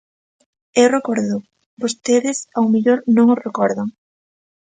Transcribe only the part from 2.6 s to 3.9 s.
mellor non o recordan.